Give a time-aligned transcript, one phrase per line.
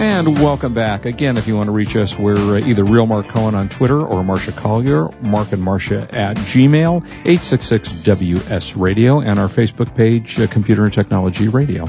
[0.00, 1.04] And welcome back.
[1.04, 4.00] Again, if you want to reach us, we're uh, either Real Mark Cohen on Twitter
[4.00, 10.46] or Marsha Collier, Mark and Marsha at Gmail, 866-WS Radio, and our Facebook page, uh,
[10.46, 11.84] Computer and Technology Radio.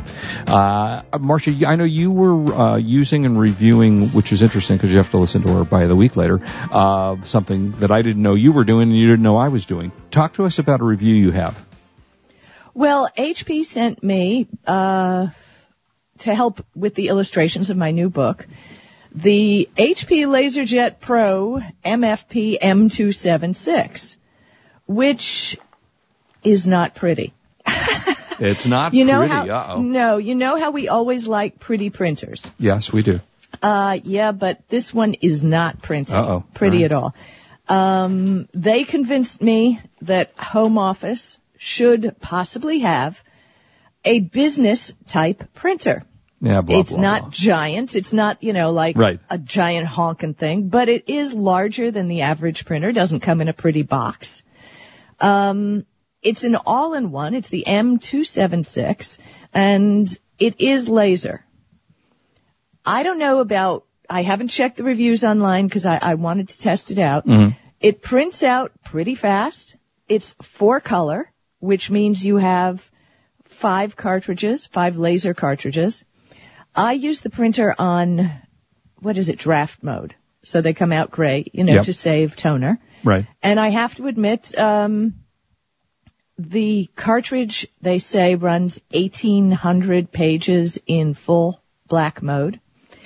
[0.46, 4.98] Uh, Marsha, I know you were uh, using and reviewing, which is interesting because you
[4.98, 8.36] have to listen to her by the week later, uh, something that I didn't know
[8.36, 9.94] you were doing and you didn't know I was doing.
[10.12, 11.66] Talk to us about a review you have.
[12.74, 15.28] Well, HP sent me uh,
[16.22, 18.48] to help with the illustrations of my new book
[19.14, 24.16] the HP LaserJet Pro MFP M276,
[24.88, 25.58] which
[26.44, 27.34] is not pretty.
[28.44, 29.34] It's not You know pretty.
[29.34, 29.46] how?
[29.48, 29.82] Uh-oh.
[29.84, 32.50] No, you know how we always like pretty printers.
[32.58, 33.20] Yes, we do.
[33.62, 36.44] Uh, yeah, but this one is not printing Uh-oh.
[36.56, 37.14] pretty All right.
[37.68, 37.96] at all.
[38.04, 43.22] Um, they convinced me that Home Office should possibly have
[44.04, 46.04] a business type printer.
[46.42, 47.30] Yeah, blah, it's blah, not blah.
[47.32, 47.96] giant.
[47.96, 49.20] It's not, you know, like Right.
[49.30, 52.92] a giant honking thing, but it is larger than the average printer.
[52.92, 54.42] Doesn't come in a pretty box.
[55.20, 55.86] Um,
[56.24, 57.36] it's an all-in-one.
[57.36, 59.18] It's the M276
[59.54, 61.46] and it is laser.
[62.84, 66.60] I don't know about, I haven't checked the reviews online because I, I wanted to
[66.60, 67.28] test it out.
[67.28, 67.56] Mm-hmm.
[67.80, 69.76] It prints out pretty fast.
[70.08, 72.88] It's four color, which means you have
[73.46, 76.04] five cartridges, five laser cartridges.
[76.76, 78.32] I use the printer on,
[79.00, 80.16] what is it, draft mode.
[80.44, 81.86] So they come out gray, you know, Yep.
[81.86, 82.80] to save toner.
[83.04, 83.26] Right.
[83.44, 85.16] And I have to admit, um,
[86.38, 92.60] the cartridge they say runs 1800 pages in full black mode.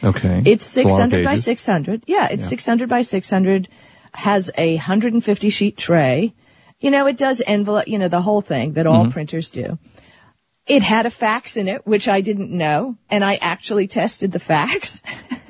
[0.04, 0.44] Okay.
[0.46, 2.04] It's a lot of 600 by 600.
[2.06, 2.50] Yeah, it's Yeah.
[2.50, 3.68] 600 by 600.
[4.14, 6.34] Has a 150 sheet tray.
[6.80, 8.96] You know, it does envelope, you know, the whole thing that Mm-hmm.
[9.08, 9.78] all printers do.
[10.68, 14.40] It had a fax in it, which I didn't know, and I actually tested the
[14.40, 15.02] fax.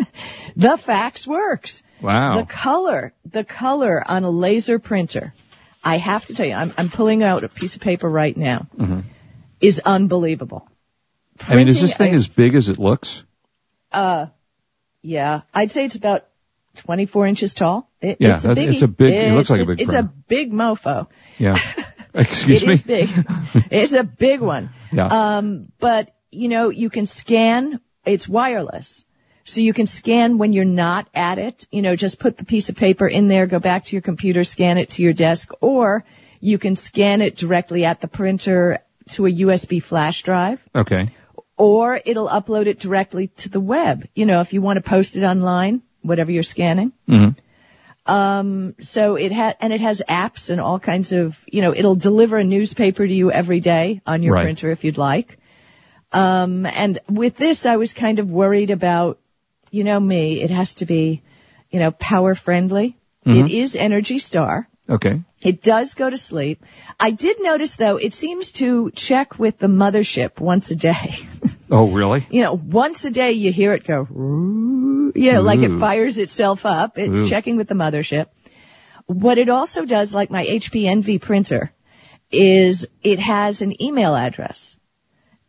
[0.58, 1.84] the fax works.
[2.02, 2.40] Wow.
[2.42, 5.34] The color, the color on a laser printer,
[5.84, 8.68] I have to tell you, I'm, I'm pulling out a piece of paper right now,
[9.62, 10.68] is unbelievable.
[11.40, 11.52] Mm-hmm.
[11.52, 13.24] I mean, is this thing a- as big as it looks?
[13.94, 14.28] Uh,
[15.02, 16.26] yeah, I'd say it's about
[16.76, 17.90] 24 inches tall.
[18.02, 18.70] It, Yeah, it's a that- big.
[18.70, 21.08] it's a big- it looks like a big It's a big mofo.
[21.38, 21.58] Yeah.
[22.14, 22.74] Excuse It me.
[22.74, 23.10] is big.
[23.72, 24.70] it's a big one.
[24.96, 25.38] Yeah.
[25.38, 27.80] Um, but you know, you can scan.
[28.06, 29.04] It's wireless,
[29.44, 31.68] so you can scan when you're not at it.
[31.72, 34.44] You know, just put the piece of paper in there, go back to your computer,
[34.44, 36.06] scan it to your desk, or
[36.40, 38.80] you can scan it directly at the printer
[39.10, 41.10] to a USB flash drive okay.
[41.58, 44.08] or it'll upload it directly to the web.
[44.16, 46.92] You know, if you want to post it online, whatever you're scanning.
[47.08, 47.36] Mhm.
[48.06, 51.96] Um, so it has, and it has apps and all kinds of, you know, it'll
[51.96, 54.44] deliver a newspaper to you every day on your Right.
[54.44, 55.38] printer if you'd like.
[56.12, 59.18] Um, and with this, I was kind of worried about,
[59.72, 61.24] you know me, it has to be,
[61.72, 62.96] you know, power friendly.
[63.26, 64.68] It is Energy Star.
[64.88, 65.22] Okay.
[65.42, 66.64] It does go to sleep.
[67.00, 71.16] I did notice though, it seems to check with the mothership once a day.
[71.72, 72.28] Oh, really?
[72.30, 74.85] you know, once a day you hear it go, "Roo,"
[75.16, 76.98] you know, like it fires itself up.
[76.98, 77.30] It's Ooh.
[77.30, 78.28] checking with the mothership.
[79.06, 81.72] What it also does, like my HP Envy printer,
[82.32, 84.78] is it has an email address.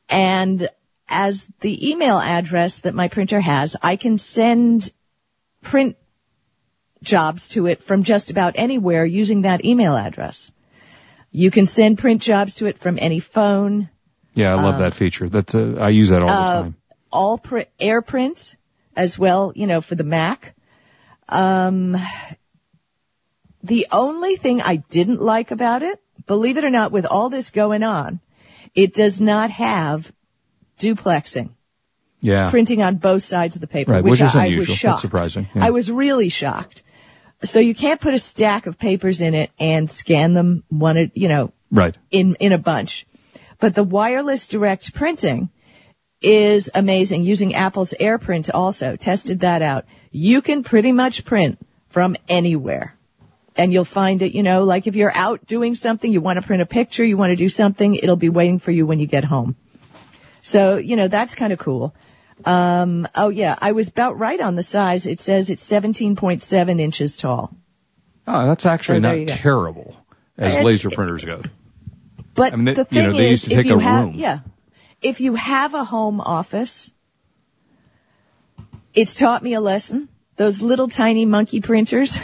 [0.08, 0.68] And
[1.08, 4.92] as the email address that my printer has, I can send
[5.62, 5.96] print
[7.02, 10.52] jobs to it from just about anywhere using that email address.
[11.30, 13.90] You can send print jobs to it from any phone,
[14.34, 15.28] Yeah, I love that feature.
[15.28, 16.76] That's uh, I use that all the uh, time.
[17.10, 18.56] all print, AirPrint
[18.96, 20.54] as well, you know, for the Mac.
[21.28, 21.96] Um,
[23.62, 27.50] the only thing I didn't like about it, believe it or not, with all this
[27.50, 28.20] going on,
[28.74, 30.10] it does not have
[30.78, 31.50] duplexing,
[32.20, 32.50] Yeah.
[32.50, 34.60] printing on both sides of the paper, Right, which, which is I, I unusual.
[34.60, 35.00] was That's shocked.
[35.00, 35.66] surprising, yeah.
[35.66, 36.82] I was really shocked.
[37.42, 41.28] So you can't put a stack of papers in it and scan them one, you
[41.28, 41.96] know, Right.
[42.10, 43.06] in, in a bunch.
[43.58, 45.50] But the wireless direct printing
[46.22, 48.96] is amazing using Apple's AirPrint also.
[48.96, 49.84] Tested that out.
[50.10, 51.58] You can pretty much print
[51.90, 52.94] from anywhere.
[53.58, 56.46] And you'll find it, you know, like if you're out doing something, you want to
[56.46, 59.06] print a picture, you want to do something, it'll be waiting for you when you
[59.06, 59.56] get home.
[60.42, 61.94] So, you know, that's kind of cool.
[62.44, 65.06] Um, oh yeah, I was about right on the size.
[65.06, 67.54] It says it's 17.7 inches tall.
[68.26, 69.96] Oh, that's actually So not terrible
[70.36, 71.40] as It's- laser printers go.
[72.34, 74.04] But I mean, they- the you thing know, they is, used to take a have,
[74.04, 74.14] room.
[74.16, 74.40] yeah,
[75.00, 76.90] if you have a home office,
[78.94, 80.08] It's taught me a lesson.
[80.36, 82.18] Those little tiny monkey printers.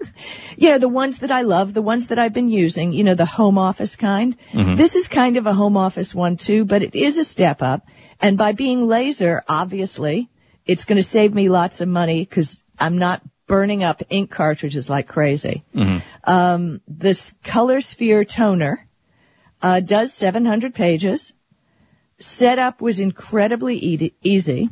[0.56, 3.14] you know, the ones that I love, the ones that I've been using, you know,
[3.14, 4.36] the home office kind.
[4.76, 7.86] This is kind of a home office one too, but it is a step up.
[8.20, 10.30] And by being laser, obviously,
[10.64, 14.88] it's going to save me lots of money because I'm not burning up ink cartridges
[14.88, 15.62] like crazy.
[16.24, 18.86] Um, this Color Sphere toner
[19.60, 21.32] uh, does 700 pages.
[22.18, 24.70] Setup was incredibly easy.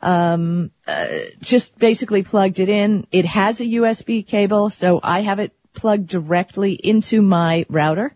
[0.00, 1.06] Um, uh,
[1.40, 3.06] just basically plugged it in.
[3.12, 8.14] It has a USB cable, so I have it plugged directly into my router.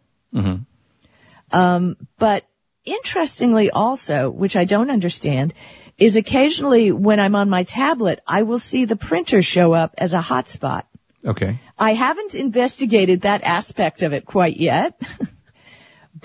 [1.52, 2.44] Um, but
[2.84, 5.54] interestingly also, which I don't understand,
[5.96, 10.12] is occasionally when I'm on my tablet, I will see the printer show up as
[10.12, 10.82] a hotspot.
[11.24, 11.60] Okay.
[11.78, 15.00] I haven't investigated that aspect of it quite yet,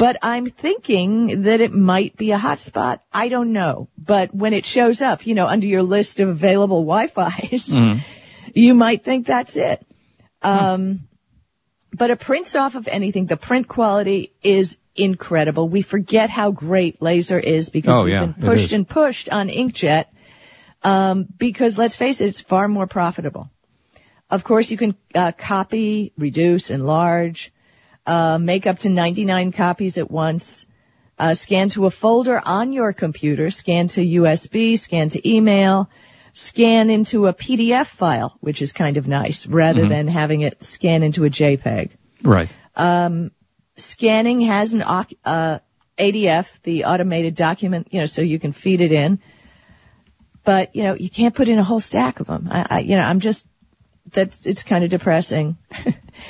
[0.02, 3.02] but I'm thinking that it might be a hotspot.
[3.14, 3.88] I don't know.
[4.00, 7.80] But when it shows up, you know, under your list of available Wi-Fi's,
[8.56, 9.86] you might think that's it.
[10.42, 11.08] Um,
[11.94, 13.28] but it prints off of anything.
[13.28, 15.70] The print quality is incredible.
[15.70, 19.50] We forget how great laser is because Oh, we've yeah, been pushed and pushed on
[19.50, 20.06] inkjet.
[20.82, 23.52] Um, because let's face it, it's far more profitable.
[24.32, 27.54] Of course, you can uh, copy, reduce, enlarge,
[28.12, 30.66] uh, make up to 99 copies at once,
[31.18, 35.90] uh, scan to a folder on your computer, scan to USB, scan to email,
[36.34, 41.04] scan into a PDF file, which is kind of nice, rather than having it scan
[41.04, 41.92] into a JPEG.
[42.22, 42.50] Right.
[43.78, 45.60] Scanning has an uh,
[45.98, 49.20] ADF, the automated document, you know, so you can feed it in.
[50.44, 52.50] But you know, you can't put in a whole stack of them.
[52.52, 53.48] I, I you know, I'm just
[54.12, 55.58] that's it's kind of depressing.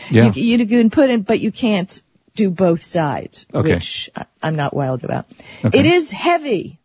[0.09, 0.31] Yeah.
[0.33, 2.01] You, you can put in, but you can't
[2.35, 3.75] do both sides, Okay.
[3.75, 4.09] which
[4.41, 5.25] I'm not wild about.
[5.65, 5.79] Okay.
[5.79, 6.79] It is heavy.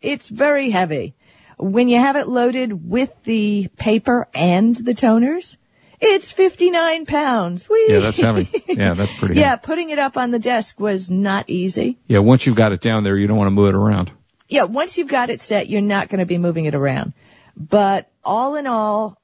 [0.00, 1.14] It's very heavy.
[1.58, 5.56] When you have it loaded with the paper and the toners,
[6.00, 7.68] it's 59 pounds.
[7.68, 7.86] Whee!
[7.88, 8.48] Yeah, that's heavy.
[8.68, 9.62] Yeah, that's pretty yeah, heavy.
[9.64, 11.96] putting it up on the desk was not easy.
[12.08, 14.10] Yeah, once you've got it down there, you don't want to move it around.
[14.48, 17.14] Yeah, once you've got it set, you're not going to be moving it around.
[17.56, 19.16] But all in all,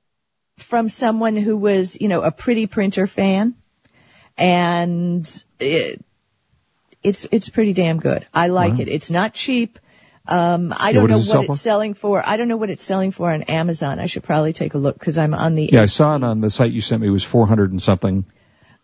[0.62, 3.54] from someone who was, you know, a pretty printer fan,
[4.36, 6.04] and it,
[7.02, 8.26] it's it's pretty damn good.
[8.32, 8.88] I like it.
[8.88, 9.78] It's not cheap.
[10.26, 11.52] Um, I Yeah, don't what know it sell what for?
[11.52, 12.22] it's selling for.
[12.24, 13.98] I don't know what it's selling for on Amazon.
[13.98, 15.70] I should probably take a look because I'm on the.
[15.72, 17.08] Yeah, I saw it on the site you sent me.
[17.08, 18.24] It was 400 and something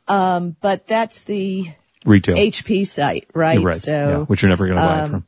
[0.09, 1.71] Um, but that's the
[2.05, 2.37] retail.
[2.37, 3.55] HP site, right?
[3.55, 3.77] You're right.
[3.77, 5.25] So yeah, which you're never going to buy it um, from.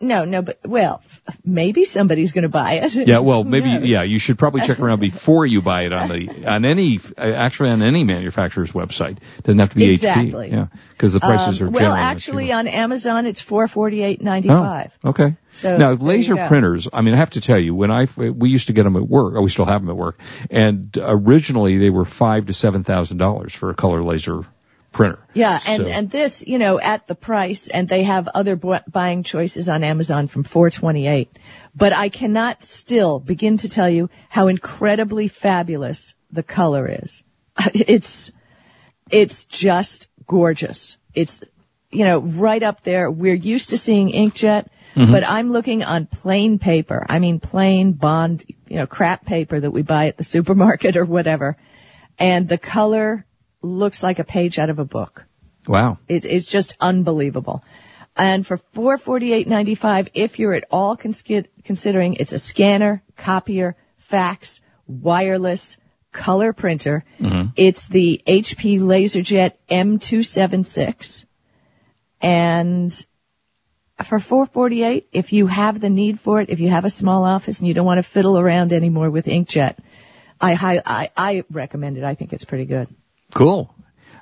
[0.00, 1.02] No, no, but well,
[1.42, 2.94] maybe somebody's going to buy it.
[2.94, 6.46] Yeah, well, maybe, yeah, you should probably check around before you buy it on the,
[6.46, 9.18] on any, actually on any manufacturer's website.
[9.42, 10.48] Doesn't have to be Exactly.
[10.48, 10.52] HP.
[10.52, 14.48] Yeah, because the prices Um, are well, actually, on Amazon, it's four forty eight ninety
[14.48, 14.92] five.
[15.02, 15.36] Oh, okay.
[15.52, 16.86] So, now laser printers.
[16.92, 19.08] I mean, I have to tell you, when I we used to get them at
[19.08, 20.20] work, oh, we still have them at work,
[20.50, 24.42] and originally they were five to seven thousand dollars for a color laser
[24.96, 25.18] printer.
[25.34, 28.86] Yeah, and So- and this, you know, at the price, and they have other bu-
[28.90, 31.30] buying choices on Amazon from four twenty eight.
[31.74, 37.22] But I cannot still begin to tell you how incredibly fabulous the color is.
[37.74, 38.32] It's
[39.10, 40.96] it's just gorgeous.
[41.14, 41.42] It's
[41.90, 43.10] you know right up there.
[43.10, 44.68] We're used to seeing inkjet.
[44.96, 45.12] Mm-hmm.
[45.12, 47.04] But I'm looking on plain paper.
[47.06, 51.04] I mean plain bond, you know, crap paper that we buy at the supermarket or
[51.04, 51.58] whatever.
[52.18, 53.25] And the color
[53.66, 55.24] looks like a page out of a book.
[55.66, 55.98] wow.
[56.08, 57.64] It, it's just unbelievable.
[58.16, 62.38] And for four forty eight ninety five, if you're at all consi- considering it's a
[62.38, 65.76] scanner, copier, fax, wireless,
[66.12, 67.48] color printer, mm-hmm.
[67.56, 71.24] it's the HP LaserJet M276.
[72.20, 73.06] And
[74.04, 77.58] for 448, if you have the need for it, if you have a small office
[77.60, 79.76] and you don't want to fiddle around anymore with inkjet,
[80.40, 82.04] I, I, I recommend it.
[82.04, 82.88] I think it's pretty good.
[83.34, 83.72] Cool.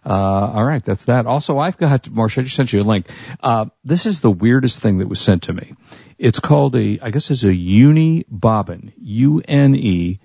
[0.04, 1.26] Uh, all right, that's that.
[1.26, 3.08] Also, I've got, Marsha, I just sent you a link.
[3.42, 5.74] Uh, this is the weirdest thing that was sent to me.
[6.18, 8.92] It's called a, I guess it's a uni bobbin.
[8.98, 10.18] U-N-E-B-O-B-I-N-E.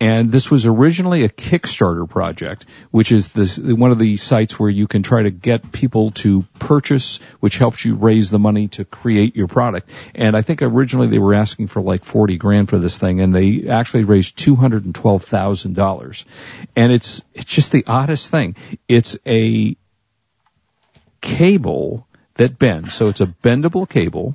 [0.00, 4.68] And this was originally a Kickstarter project, which is this, one of the sites where
[4.68, 8.84] you can try to get people to purchase, which helps you raise the money to
[8.84, 9.90] create your product.
[10.14, 13.34] And I think originally they were asking for like 40 grand for this thing and
[13.34, 16.24] they actually raised $212,000.
[16.74, 18.56] And it's, it's just the oddest thing.
[18.88, 19.76] It's a
[21.20, 22.94] cable that bends.
[22.94, 24.34] So it's a bendable cable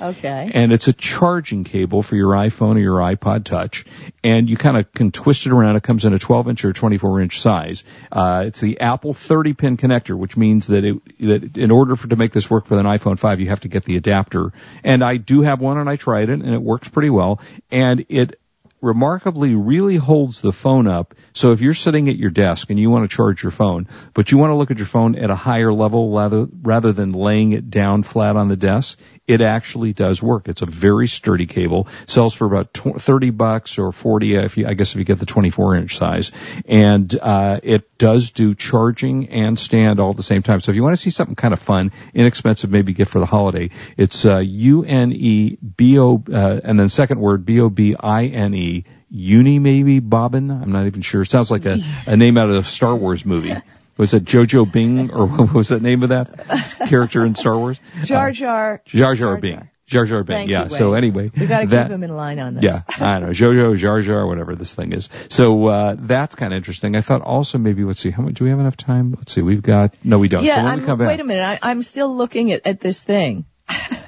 [0.00, 0.50] Okay.
[0.54, 3.84] And it's a charging cable for your iPhone or your iPod Touch.
[4.22, 5.76] And you kind of can twist it around.
[5.76, 7.84] It comes in a 12 inch or 24 inch size.
[8.10, 12.08] Uh, it's the Apple 30 pin connector, which means that it, that in order for
[12.08, 14.52] to make this work with an iPhone 5, you have to get the adapter.
[14.84, 17.40] And I do have one and I tried it and it works pretty well.
[17.70, 18.38] And it
[18.80, 21.14] remarkably really holds the phone up.
[21.32, 24.30] So if you're sitting at your desk and you want to charge your phone, but
[24.30, 27.52] you want to look at your phone at a higher level rather, rather than laying
[27.52, 30.48] it down flat on the desk, it actually does work.
[30.48, 31.86] It's a very sturdy cable.
[32.06, 35.26] Sells for about 30 bucks or 40 if you, I guess if you get the
[35.26, 36.32] 24 inch size.
[36.66, 40.60] And, uh, it does do charging and stand all at the same time.
[40.60, 43.26] So if you want to see something kind of fun, inexpensive, maybe get for the
[43.26, 50.50] holiday, it's, uh, U-N-E-B-O, uh, and then second word, B-O-B-I-N-E, Uni maybe Bobbin.
[50.50, 51.22] I'm not even sure.
[51.22, 53.54] It sounds like a, a name out of a Star Wars movie.
[53.98, 56.48] Was it Jojo Bing or what was that name of that
[56.88, 57.78] character in Star Wars?
[58.04, 58.80] Jar Jar.
[58.86, 59.68] Jar Jar Bing.
[59.86, 60.36] Jar Jar Bing.
[60.36, 60.64] Thank yeah.
[60.64, 62.64] you, so anyway, We got to keep him in line on this.
[62.64, 65.08] yeah, I don't know, Jojo, Jar Jar, whatever this thing is.
[65.30, 66.94] So uh, that's kind of interesting.
[66.94, 69.14] I thought also maybe let's see, how much do we have enough time?
[69.16, 70.44] Let's see, we've got no, we don't.
[70.44, 71.58] Yeah, so I'm, wait back, a minute.
[71.62, 73.46] I, I'm still looking at, at this thing.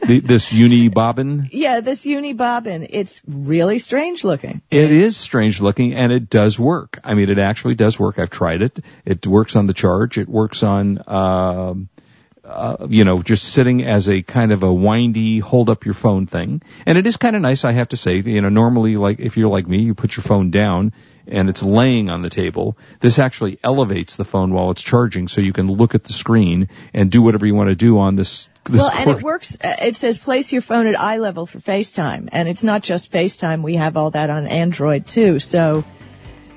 [0.07, 2.87] The, this uni bobbin, Yeah, this uni bobbin.
[2.91, 4.63] It's really strange looking.
[4.71, 6.99] it is strange looking and it does work.
[7.05, 8.19] I mean, it actually does work.
[8.19, 8.81] I've tried it.
[9.05, 10.19] It works on the charge.
[10.19, 11.03] It works on.
[11.07, 11.89] Um,
[12.51, 16.27] uh, you know, just sitting as a kind of a windy hold up your phone
[16.27, 16.63] thing.
[16.85, 18.17] And it is kind of nice, I have to say.
[18.19, 20.93] You know, normally, like, if you're like me, you put your phone down
[21.27, 22.77] and it's laying on the table.
[22.99, 26.69] This actually elevates the phone while it's charging so you can look at the screen
[26.93, 28.49] and do whatever you want to do on this.
[28.65, 29.57] this Well, and it works.
[29.63, 33.13] uh, It says place your phone at eye level for FaceTime, and it's not just
[33.13, 33.63] FaceTime.
[33.63, 35.39] We have all that on Android too.
[35.39, 35.85] So,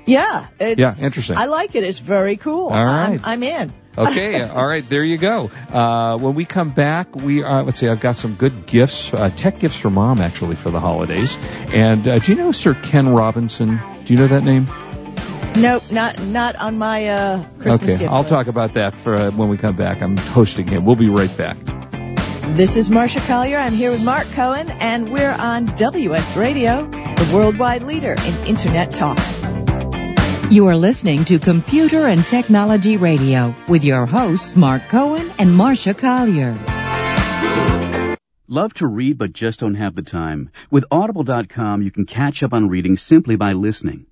[0.06, 1.36] yeah, it's Yeah, interesting.
[1.36, 1.84] I like it.
[1.84, 2.68] It's very cool.
[2.68, 3.72] All I'm- I'm, in.
[3.96, 5.50] Okay, all right, there you go.
[5.72, 9.30] Uh, when we come back, we are, let's see, I've got some good gifts, uh,
[9.30, 11.36] tech gifts for mom actually for the holidays.
[11.72, 13.80] And uh, do you know Sir Ken Robinson?
[14.04, 14.68] Do you know that name?
[15.56, 18.30] Nope, not not on my uh, Christmas okay, gift I'll list.
[18.30, 20.02] talk about that for uh, when we come back.
[20.02, 20.84] I'm hosting him.
[20.84, 21.56] We'll be right back.
[22.56, 23.56] This is Marsha Collier.
[23.58, 28.90] I'm here with Mark Cohen, and we're on WS Radio, the worldwide leader in Internet
[28.90, 29.18] talk.
[30.54, 35.98] You are listening to Computer and Technology Radio with your hosts Mark Cohen and Marsha
[35.98, 36.56] Collier.
[38.46, 40.50] Love to read but just don't have the time?
[40.70, 44.06] With Audible.com, you can catch up on reading simply by listening.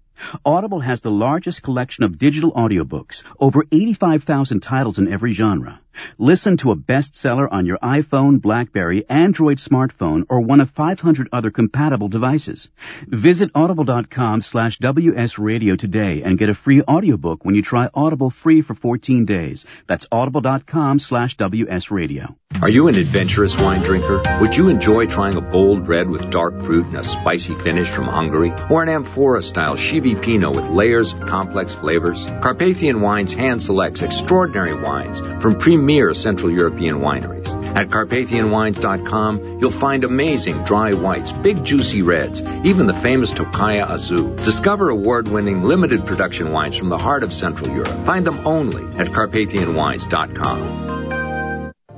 [0.44, 5.80] Audible has the largest collection of digital audiobooks, over 85,000 titles in every genre.
[6.18, 11.50] Listen to a bestseller on your iPhone, Blackberry, Android smartphone, or one of 500 other
[11.50, 12.70] compatible devices.
[13.06, 18.62] Visit audible.com slash wsradio today and get a free audiobook when you try Audible free
[18.62, 19.66] for 14 days.
[19.87, 22.34] That's audible.com slash wsradio.
[22.61, 24.22] Are you an adventurous wine drinker?
[24.40, 28.04] Would you enjoy trying a bold red with dark fruit and a spicy finish from
[28.04, 28.52] Hungary?
[28.70, 32.25] Or an amphora style Chivi Pinot with layers of complex flavors?
[32.40, 37.48] Carpathian Wines hand selects extraordinary wines from premier Central European wineries.
[37.74, 44.44] At CarpathianWines.com, you'll find amazing dry whites, big juicy reds, even the famous Tokaji Aszú.
[44.44, 48.06] Discover award-winning limited production wines from the heart of Central Europe.
[48.06, 51.01] Find them only at CarpathianWines.com.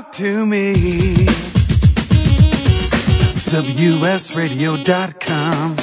[0.00, 0.72] Talk to me.
[3.52, 5.76] WSRadio.com.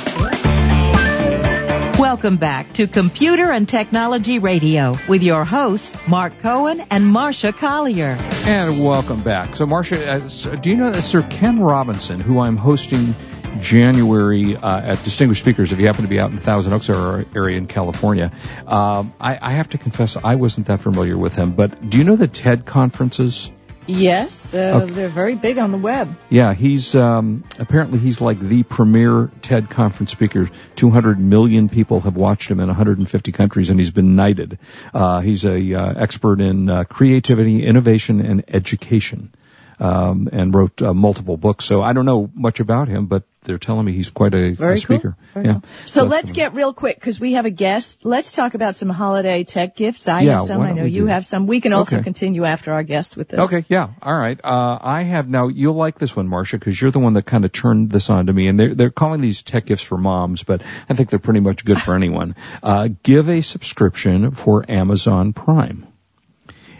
[1.99, 8.17] Welcome back to Computer and Technology Radio with your hosts, Mark Cohen and Marsha Collier.
[8.47, 9.55] And welcome back.
[9.55, 13.13] So, Marsha, uh, do you know that Sir Ken Robinson, who I'm hosting
[13.59, 16.89] January uh, at Distinguished Speakers, if you happen to be out in the Thousand Oaks
[16.89, 18.31] area in California,
[18.65, 21.51] um, I, I have to confess I wasn't that familiar with him.
[21.51, 23.51] But do you know the TED conferences?
[23.87, 24.93] Yes, the, Okay.
[24.93, 26.13] they're very big on the web.
[26.29, 30.49] Yeah, he's um, apparently he's like the premier TED conference speaker.
[30.75, 34.59] 200 million people have watched him in 150 countries, and he's been knighted.
[34.93, 39.33] Uh, he's a uh, expert in uh, creativity, innovation, and education,
[39.79, 41.65] um, and wrote uh, multiple books.
[41.65, 44.73] So I don't know much about him, but they're telling me he's quite a, Very
[44.73, 45.15] a speaker.
[45.17, 45.27] cool.
[45.33, 45.53] Very yeah.
[45.53, 45.63] cool.
[45.85, 48.05] So that's let's get real quick because we have a guest.
[48.05, 50.07] Let's talk about some holiday tech gifts.
[50.09, 50.61] I Yeah, have some.
[50.61, 51.47] I know you do have some.
[51.47, 52.03] We can also Okay.
[52.03, 53.39] continue after our guest with this.
[53.39, 54.37] Okay, yeah, all right.
[54.43, 55.47] Uh, I have now.
[55.47, 58.25] You'll like this one, Marsha, because you're the one that kind of turned this on
[58.25, 61.19] to me, and they're they're calling these tech gifts for moms, but I think they're
[61.19, 62.35] pretty much good for anyone.
[62.61, 65.86] Uh, give a subscription for Amazon Prime.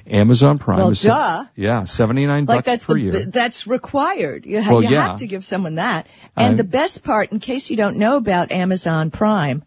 [0.10, 1.46] Amazon Prime Well, is duh.
[1.56, 3.26] yeah, seventy nine Like bucks per the, year.
[3.26, 4.46] that's required.
[4.46, 5.08] You, ha- Well, you yeah.
[5.10, 6.08] have to give someone that.
[6.36, 9.64] And I'm- the best part, in case you don't know about Amazon Prime,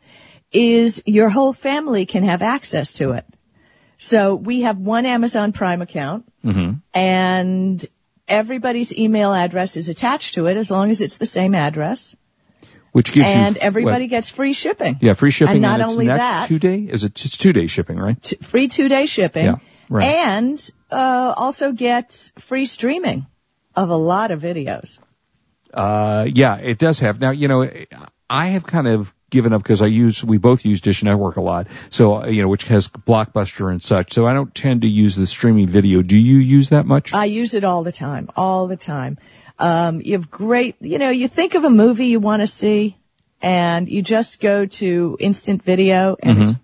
[0.53, 3.25] is your whole family can have access to it.
[3.99, 7.85] So we have one Amazon Prime account, hmm and
[8.27, 12.15] everybody's email address is attached to it as long as it's the same address,
[12.93, 14.11] Which gives you and you everybody what?
[14.11, 14.99] gets free shipping.
[15.01, 15.55] yeah free shipping.
[15.57, 18.21] and not it's only that- two day is it it's two day shipping right?
[18.23, 19.57] T- free two day shipping, Yeah,
[19.91, 20.09] right.
[20.09, 23.27] and uh, also gets free streaming
[23.77, 24.99] of a lot of videos.
[25.73, 27.21] Uh, yeah, it does have.
[27.21, 27.69] Now, you know,
[28.29, 31.41] I have kind of given up because I use, we both use Dish Network a
[31.41, 31.69] lot.
[31.91, 34.13] So, uh, you know, which has Blockbuster and such.
[34.13, 36.03] So I don't tend to use the streaming video.
[36.03, 37.13] Do you use that much?
[37.15, 39.19] I use it all the time, all the time.
[39.59, 42.97] Um, you have great, you know, you think of a movie you want to see,
[43.43, 46.51] and you just go to instant video, and Mm-hmm.
[46.51, 46.59] it's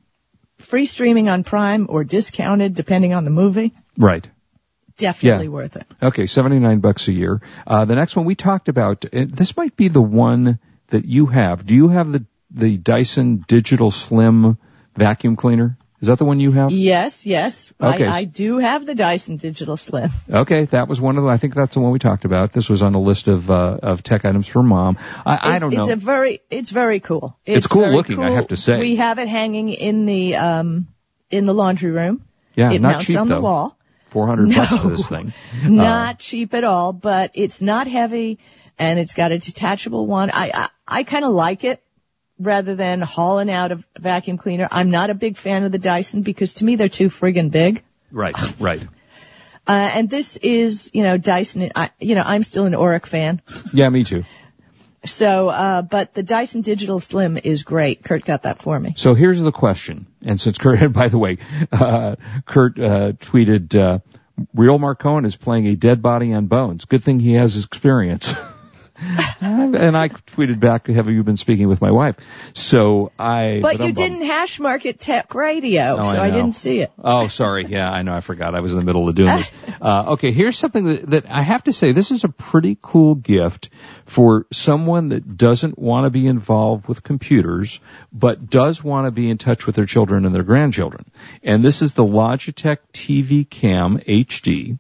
[0.67, 3.73] free streaming on Prime or discounted depending on the movie.
[3.97, 4.29] right.
[4.99, 5.51] Definitely Yeah.
[5.51, 5.87] worth it.
[6.03, 7.43] Okay, 79 bucks a year.
[7.67, 11.27] Uh, the next one we talked about, uh, this might be the one that you
[11.27, 11.67] have.
[11.67, 14.57] Do you have the, the Dyson Digital Slim
[14.97, 15.77] vacuum cleaner?
[16.01, 16.71] Is that the one you have?
[16.71, 17.73] Yes, yes.
[17.81, 18.07] Okay.
[18.07, 20.11] I, I do have the Dyson Digital Slim.
[20.31, 22.53] Okay, that was one of the, I think that's the one we talked about.
[22.53, 24.99] This was on a list of, uh, of tech items for mom.
[25.25, 25.81] I, I It's- don't know.
[25.81, 27.39] It's a very, it's very cool.
[27.47, 28.79] It's cool very looking, I have to say.
[28.79, 30.89] We have it hanging in the, um,
[31.31, 32.23] in the laundry room.
[32.55, 33.35] yeah, it not mounts cheap on though.
[33.37, 33.79] the wall.
[34.11, 35.33] 400 bucks for this thing.
[35.65, 38.39] Not cheap at all, but it's not heavy
[38.79, 40.31] and it's got a detachable one.
[40.31, 41.83] I, I, I kind of like it
[42.39, 44.69] rather than hauling out a vacuum cleaner.
[44.71, 47.83] I'm not a big fan of the Dyson because to me they're too friggin' big.
[48.11, 48.83] Right, right.
[49.69, 53.43] Uh, and this is, you know, Dyson, I, you know, I'm still an Oreck fan.
[53.73, 54.25] Yeah, me too.
[55.05, 58.03] So, uh, but the Dyson Digital Slim is great.
[58.05, 58.95] Kurt got that for me.
[58.97, 60.07] So here's the question.
[60.23, 61.39] And since Kurt, by the way,
[61.73, 63.99] uh, Kurt, uh, tweeted, uh,
[64.55, 66.85] real Mark Cohen is playing a dead body on bones.
[66.85, 68.35] Good thing he has experience.
[69.75, 72.17] and I tweeted back, have you been speaking with my wife?
[72.55, 76.81] So I, But you didn't hash market tech radio, Oh, so I I, didn't see
[76.81, 76.93] it.
[77.03, 77.67] Oh, sorry.
[77.67, 78.15] Yeah, I know.
[78.15, 78.55] I forgot.
[78.55, 79.51] I was in the middle of doing this.
[79.79, 81.93] Uh, okay, here's something that, that I have to say.
[81.93, 83.69] This is a pretty cool gift
[84.07, 87.79] for someone that doesn't want to be involved with computers,
[88.11, 91.05] but does want to be in touch with their children and their grandchildren.
[91.43, 94.79] And this is the Logitech TV Cam HD.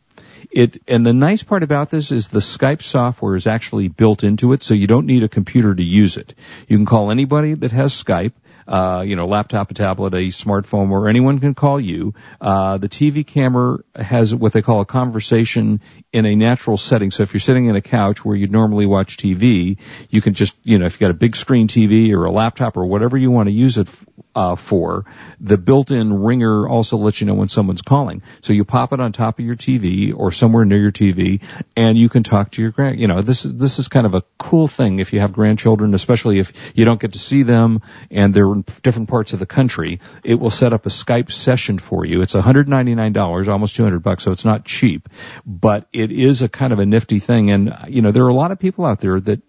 [0.57, 4.55] It, and the nice part about this is the Skype software is actually built into
[4.55, 6.33] it, so you don't need a computer to use it.
[6.67, 8.33] You can call anybody that has Skype,
[8.67, 12.15] uh, you know, laptop, a tablet, a smartphone, or anyone can call you.
[12.41, 15.81] Uh, the TV camera has what they call a conversation
[16.13, 17.11] in a natural setting.
[17.11, 19.79] So if you're sitting in a couch where you'd normally watch TV,
[20.11, 22.77] you can just, you know, if you've got a big screen TV or a laptop
[22.77, 23.89] or whatever you want to use it
[24.35, 25.07] uh, for,
[25.41, 28.23] the built-in ringer also lets you know when someone's calling.
[28.43, 31.41] So you pop it on top of your TV or somewhere near your TV,
[31.77, 33.01] and you can talk to your grand.
[33.01, 35.95] You know, this is this is kind of a cool thing if you have grandchildren,
[35.95, 39.47] especially if you don't get to see them and they're in different parts of the
[39.47, 42.23] country, it will set up a Skype session for you.
[42.23, 45.09] It's $199, almost 200 bucks, so it's not cheap,
[45.45, 47.51] but it is a kind of a nifty thing.
[47.51, 49.43] And, you know, there are a lot of people out there that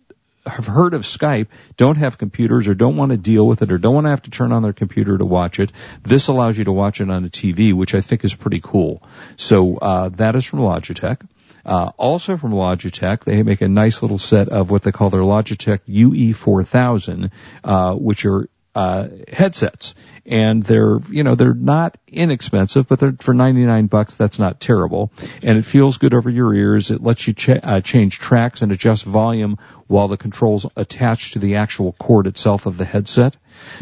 [0.45, 3.77] have heard of Skype, don't have computers or don't want to deal with it or
[3.77, 5.71] don't want to have to turn on their computer to watch it.
[6.03, 9.03] This allows you to watch it on a TV, which I think is pretty cool.
[9.35, 11.21] So, uh, that is from Logitech.
[11.65, 15.21] Uh, also from Logitech, they make a nice little set of what they call their
[15.21, 17.29] Logitech UE4000,
[17.65, 23.33] uh, which are uh, headsets, and they're you know they're not inexpensive, but they're for
[23.33, 24.13] 99 bucks.
[24.13, 25.11] That's not terrible,
[25.41, 26.91] and it feels good over your ears.
[26.91, 31.39] It lets you ch- uh, change tracks and adjust volume while the controls attached to
[31.39, 33.35] the actual cord itself of the headset.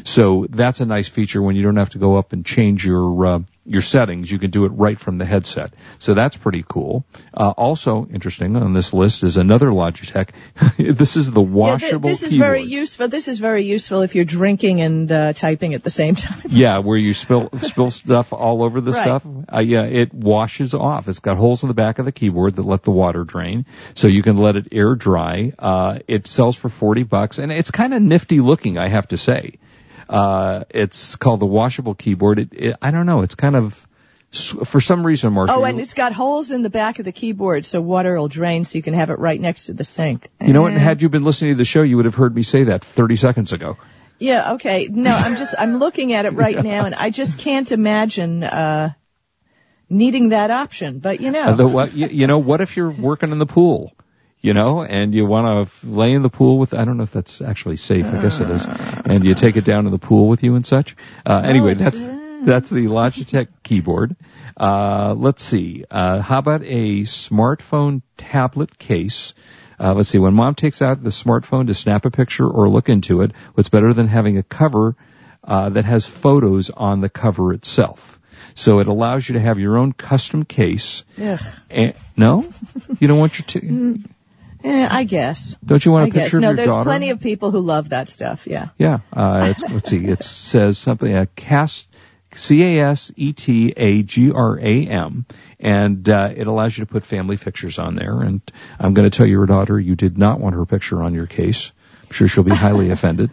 [0.06, 3.26] So that's a nice feature when you don't have to go up and change your
[3.26, 4.32] uh, your settings.
[4.32, 5.74] You can do it right from the headset.
[6.00, 7.06] So that's pretty cool.
[7.34, 10.30] Uh, also interesting on this list is another Logitech.
[10.78, 12.08] this is the washable.
[12.08, 12.48] Yeah, this is keyboard.
[12.48, 13.08] very useful.
[13.08, 16.42] This is very useful if you're drinking and uh, typing at the same time.
[16.48, 19.02] Yeah, where you spill spill stuff all over the Right.
[19.02, 19.26] stuff.
[19.52, 21.08] Uh, yeah, it washes off.
[21.08, 24.08] It's got holes in the back of the keyboard that let the water drain, so
[24.08, 25.54] you can let it air dry.
[25.58, 29.18] Uh, it sells for forty bucks, and it's kind of nifty looking, I have to
[29.18, 29.58] say.
[30.10, 32.40] Uh, it's called the washable keyboard.
[32.40, 33.22] It, it, I don't know.
[33.22, 33.88] It's kind of
[34.36, 35.50] for some reason, Mark.
[35.50, 38.66] Oh, and it's got holes in the back of the keyboard so water will drain
[38.66, 40.30] so you can have it right next to the sink.
[40.42, 40.74] you know what?
[40.74, 43.16] Had you been listening to the show, you would have heard me say that 30
[43.16, 43.78] seconds ago.
[44.20, 44.88] Yeah, okay.
[44.90, 48.94] No, I'm just, I'm looking at it right now and I just can't imagine, uh,
[49.90, 51.44] needing that option, but you know.
[51.44, 53.94] Uh, the, what, you, you know, what if you're working in the pool?
[54.42, 57.12] You know, and you want to lay in the pool with, I don't know if
[57.12, 58.06] that's actually safe.
[58.06, 58.68] I guess it is.
[58.68, 60.96] And you take it down to the pool with you and such.
[61.26, 64.16] Uh, anyway, that's, that's the Logitech keyboard.
[64.56, 65.84] Uh, let's see.
[65.90, 69.34] Uh, how about a smartphone tablet case?
[69.80, 70.20] Uh, let's see.
[70.20, 73.70] When mom takes out the smartphone to snap a picture or look into it, what's
[73.70, 74.96] better than having a cover
[75.44, 78.20] uh, that has photos on the cover itself?
[78.54, 81.04] So it allows you to have your own custom case.
[81.70, 82.54] And, no,
[83.00, 83.46] you don't want your.
[83.48, 84.04] T-
[84.66, 85.56] Eh, I guess.
[85.64, 86.24] don't you want a I guess.
[86.24, 88.70] picture No, of your there's plenty of people who love that stuff, yeah.
[88.80, 89.00] Yeah.
[89.14, 90.04] Uh, it's, let's see.
[90.06, 91.14] It says something.
[91.14, 91.88] Uh, cast.
[92.34, 95.26] C A S E T A G R A M,
[95.58, 98.20] and uh, it allows you to put family pictures on there.
[98.20, 98.42] And
[98.78, 101.72] I'm going to tell your daughter you did not want her picture on your case.
[102.04, 103.32] I'm sure she'll be highly offended.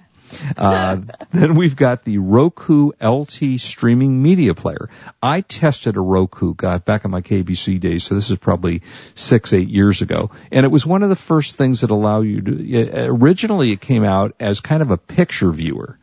[0.57, 0.99] Uh,
[1.33, 4.89] then we've got the Roku LT streaming media player.
[5.23, 8.83] I tested a Roku, got back in my KBC days, so this is probably
[9.15, 12.41] six, eight years ago, and it was one of the first things that allow you
[12.41, 13.05] to.
[13.07, 15.99] Originally, it came out as kind of a picture viewer,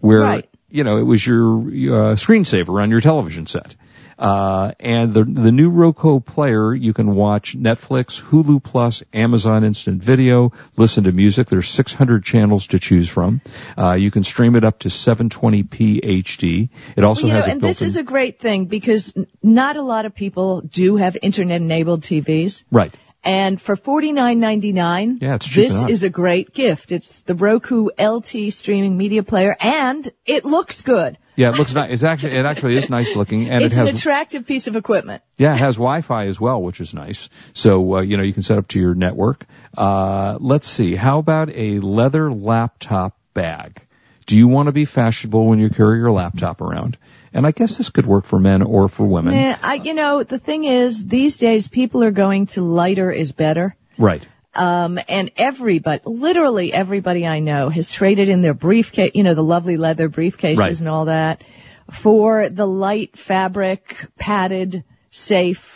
[0.00, 0.48] where Right.
[0.70, 3.74] you know it was your uh, screensaver on your television set.
[4.18, 10.02] Uh, and the the new Roku player, you can watch Netflix, Hulu Plus, Amazon Instant
[10.02, 11.48] Video, listen to music.
[11.48, 13.40] There's 600 channels to choose from.
[13.76, 16.68] Uh, you can stream it up to 720p HD.
[16.96, 19.82] It also Well, know, has a and this is a great thing because not a
[19.82, 22.64] lot of people do have internet enabled TVs.
[22.70, 22.94] right.
[23.24, 26.90] And for forty nine ninety nine, Yeah, it's cheap this is a great gift.
[26.90, 31.18] It's the Roku LT streaming media player, and it looks good.
[31.36, 31.90] Yeah, it looks nice.
[31.92, 35.22] It's actually it actually is nice looking, and it's it an attractive piece of equipment.
[35.38, 37.30] Yeah, it has Wi-Fi as well, which is nice.
[37.54, 39.46] So, uh, you know, you can set up to your network.
[39.76, 40.94] Uh, let's see.
[40.94, 43.80] How about a leather laptop bag?
[44.26, 46.96] Do you want to be fashionable when you carry your laptop around?
[47.32, 49.34] And I guess this could work for men or for women.
[49.34, 53.32] Eh, I, you know, the thing is, these days people are going to lighter is
[53.32, 53.74] better.
[53.96, 54.26] Right.
[54.54, 59.42] Um, and everybody, literally everybody I know has traded in their briefcase, you know, the
[59.42, 60.78] lovely leather briefcases Right.
[60.78, 61.42] and all that
[61.90, 65.71] for the light fabric, padded, safe.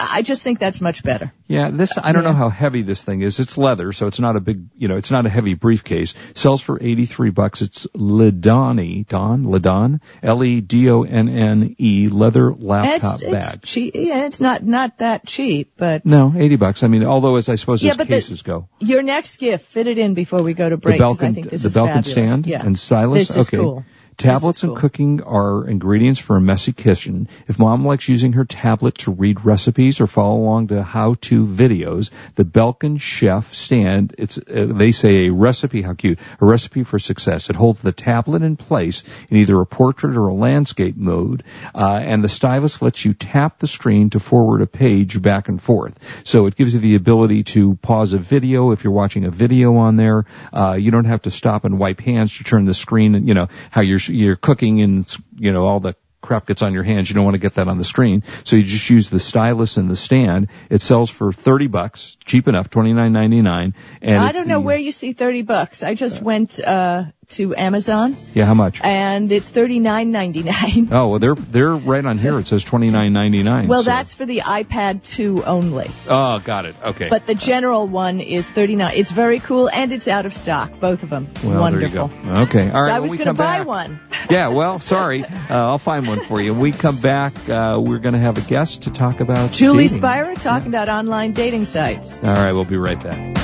[0.00, 1.32] I just think that's much better.
[1.46, 3.38] Yeah, this, I don't know how heavy this thing is.
[3.38, 6.14] It's leather, so it's not a big, you know, it's not a heavy briefcase.
[6.34, 7.60] Sells for 83 bucks.
[7.62, 13.54] It's Ledani, Don, Ledon, L-E-D-O-N-N-E, E, leather laptop it's, bag.
[13.62, 13.94] It's cheap.
[13.94, 16.82] Yeah, it's not, not that cheap, but No, 80 bucks.
[16.82, 18.68] I mean, although as I suppose Yeah, as but the- cases go.
[18.78, 21.62] your next gift, fit it in before we go to the break I think this
[21.62, 22.10] the is Belkin fabulous.
[22.10, 22.64] stand yeah.
[22.64, 23.28] and stylus.
[23.28, 23.56] This is okay.
[23.56, 23.84] cool.
[24.20, 24.80] Tablets and cool.
[24.80, 27.28] cooking are ingredients for a messy kitchen.
[27.48, 32.10] If mom likes using her tablet to read recipes or follow along to how-to videos,
[32.34, 36.98] the Belkin Chef stand, it's, uh, they say a recipe, how cute, a recipe for
[36.98, 37.48] success.
[37.48, 41.42] It holds the tablet in place in either a portrait or a landscape mode,
[41.74, 45.62] uh, and the stylus lets you tap the screen to forward a page back and
[45.62, 45.98] forth.
[46.24, 49.76] So it gives you the ability to pause a video if you're watching a video
[49.76, 50.26] on there.
[50.52, 53.32] Uh, you don't have to stop and wipe hands to turn the screen and, you
[53.32, 57.08] know, how you're, you're cooking and, you know, all the crap gets on your hands.
[57.08, 58.22] You don't want to get that on the screen.
[58.44, 60.48] So you just use the stylus and the stand.
[60.68, 63.74] It sells for 30 bucks, cheap enough, 29.99.
[64.02, 65.82] And I don't know the- where you see 30 bucks.
[65.82, 68.80] I just went, uh, to Amazon, Yeah, how much?
[68.82, 70.88] and it's thirty nine ninety nine.
[70.92, 72.38] Oh, well, they're they're right on here.
[72.38, 73.68] It says twenty nine ninety nine.
[73.68, 75.90] Well, that's for the iPad 2 only.
[76.08, 76.74] Oh, got it.
[76.82, 77.08] Okay.
[77.08, 78.92] But the general one is 39.
[78.96, 81.28] It's very cool and it's out of stock, both of them.
[81.44, 82.08] well, Wonderful.
[82.08, 82.40] there you go.
[82.42, 82.70] Okay.
[82.70, 82.88] All right.
[82.88, 84.00] So I was going to buy back- one.
[84.30, 84.48] Yeah.
[84.48, 85.24] Well, sorry.
[85.24, 86.52] Uh, I'll find one for you.
[86.52, 89.84] When we come back, uh, we're going to have a guest to talk about Julie
[89.84, 89.98] dating.
[89.98, 92.22] Spira talking about online dating sites.
[92.22, 92.52] All right.
[92.52, 93.36] We'll be right back.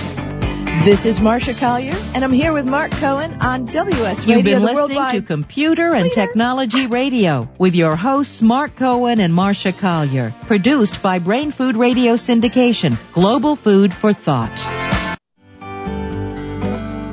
[0.85, 4.37] This is Marsha Collier, and I'm here with Mark Cohen on WS Radio.
[4.37, 9.35] You've been the listening to Computer and Technology Radio with your hosts Mark Cohen and
[9.35, 10.33] Marsha Collier.
[10.43, 12.97] Produced by Brain Food Radio Syndication.
[13.13, 14.53] Global food for thought.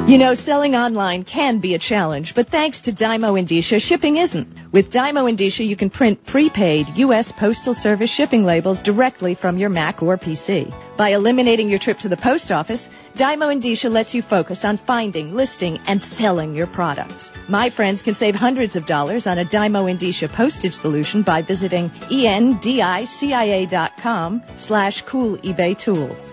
[0.07, 4.62] You know, selling online can be a challenge, but thanks to Dymo Endicia, shipping isn't.
[4.73, 7.31] With Dymo Endicia, you can print prepaid U.S.
[7.31, 10.75] Postal Service shipping labels directly from your Mac or PC.
[10.97, 15.35] By eliminating your trip to the post office, Dymo Endicia lets you focus on finding,
[15.35, 17.29] listing, and selling your products.
[17.47, 21.91] My friends can save hundreds of dollars on a Dymo Endicia postage solution by visiting
[22.09, 23.13] endicia.com
[24.57, 26.32] slash cool eBay tools.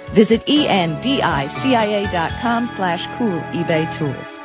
[0.13, 4.37] Visit E endicia.com slash cool eBay tools.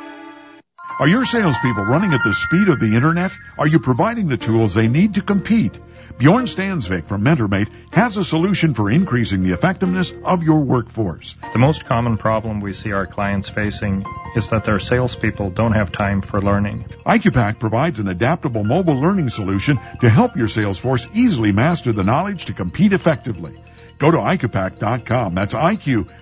[0.99, 3.37] Are your salespeople running at the speed of the internet?
[3.57, 5.79] Are you providing the tools they need to compete?
[6.17, 11.35] Bjorn Stansvik from MentorMate has a solution for increasing the effectiveness of your workforce.
[11.53, 14.03] The most common problem we see our clients facing
[14.35, 16.85] is that their salespeople don't have time for learning.
[17.05, 22.03] IQPAKK provides an adaptable mobile learning solution to help your sales force easily master the
[22.03, 23.53] knowledge to compete effectively.
[23.97, 25.35] Go to IQPAKK.com.
[25.35, 26.13] That's IQPAKK.com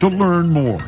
[0.00, 0.80] to learn more.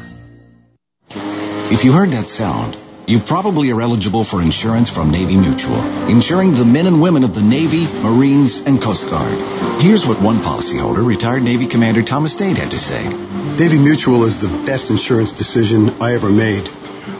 [1.68, 2.76] If you heard that sound,
[3.08, 7.34] you probably are eligible for insurance from Navy Mutual, insuring the men and women of
[7.34, 9.38] the Navy, Marines, and Coast Guard.
[9.80, 13.08] Here's what one policyholder, retired Navy Commander Thomas Dade, had to say.
[13.08, 16.68] Navy Mutual is the best insurance decision I ever made.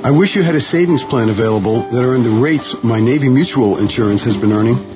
[0.03, 3.79] I wish you had a savings plan available that earned the rates my Navy Mutual
[3.79, 4.96] insurance has been earning.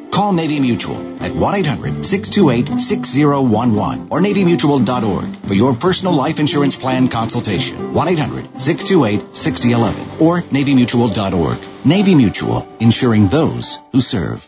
[0.11, 7.93] Call Navy Mutual at 1-800-628-6011 or NavyMutual.org for your personal life insurance plan consultation.
[7.93, 11.57] 1-800-628-6011 or NavyMutual.org.
[11.85, 14.47] Navy Mutual, insuring those who serve.